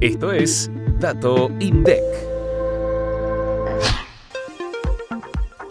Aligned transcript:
Esto 0.00 0.30
es 0.30 0.70
Dato 1.00 1.50
INDEC. 1.58 2.00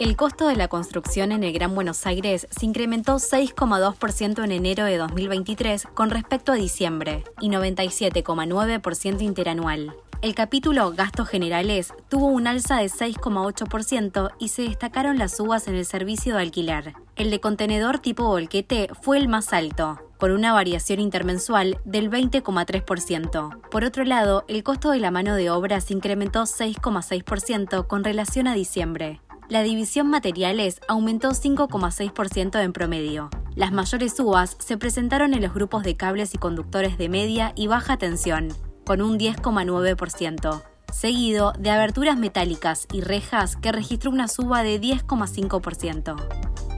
El 0.00 0.16
costo 0.16 0.48
de 0.48 0.56
la 0.56 0.66
construcción 0.66 1.30
en 1.30 1.44
el 1.44 1.52
Gran 1.52 1.76
Buenos 1.76 2.04
Aires 2.04 2.48
se 2.50 2.66
incrementó 2.66 3.20
6,2% 3.20 4.42
en 4.42 4.50
enero 4.50 4.86
de 4.86 4.96
2023 4.96 5.86
con 5.94 6.10
respecto 6.10 6.50
a 6.50 6.56
diciembre 6.56 7.22
y 7.40 7.48
97,9% 7.48 9.22
interanual. 9.22 9.94
El 10.20 10.34
capítulo 10.34 10.90
Gastos 10.90 11.28
Generales 11.28 11.92
tuvo 12.08 12.26
un 12.26 12.48
alza 12.48 12.78
de 12.78 12.86
6,8% 12.86 14.32
y 14.40 14.48
se 14.48 14.62
destacaron 14.62 15.18
las 15.18 15.36
subas 15.36 15.68
en 15.68 15.76
el 15.76 15.86
servicio 15.86 16.34
de 16.34 16.42
alquiler. 16.42 16.94
El 17.14 17.30
de 17.30 17.38
contenedor 17.38 18.00
tipo 18.00 18.24
volquete 18.24 18.88
fue 19.00 19.18
el 19.18 19.28
más 19.28 19.52
alto, 19.52 20.07
con 20.18 20.32
una 20.32 20.52
variación 20.52 21.00
intermensual 21.00 21.78
del 21.84 22.10
20,3%. 22.10 23.60
Por 23.70 23.84
otro 23.84 24.04
lado, 24.04 24.44
el 24.48 24.62
costo 24.62 24.90
de 24.90 24.98
la 24.98 25.10
mano 25.10 25.34
de 25.34 25.50
obra 25.50 25.80
se 25.80 25.94
incrementó 25.94 26.42
6,6% 26.42 27.86
con 27.86 28.04
relación 28.04 28.48
a 28.48 28.54
diciembre. 28.54 29.20
La 29.48 29.62
división 29.62 30.08
materiales 30.10 30.80
aumentó 30.88 31.30
5,6% 31.30 32.62
en 32.62 32.72
promedio. 32.74 33.30
Las 33.54 33.72
mayores 33.72 34.14
subas 34.14 34.56
se 34.58 34.76
presentaron 34.76 35.32
en 35.32 35.42
los 35.42 35.54
grupos 35.54 35.84
de 35.84 35.96
cables 35.96 36.34
y 36.34 36.38
conductores 36.38 36.98
de 36.98 37.08
media 37.08 37.52
y 37.56 37.66
baja 37.66 37.96
tensión, 37.96 38.48
con 38.84 39.00
un 39.00 39.18
10,9%, 39.18 40.62
seguido 40.92 41.52
de 41.58 41.70
aberturas 41.70 42.18
metálicas 42.18 42.86
y 42.92 43.00
rejas 43.00 43.56
que 43.56 43.72
registró 43.72 44.10
una 44.10 44.28
suba 44.28 44.62
de 44.62 44.80
10,5%. 44.80 46.77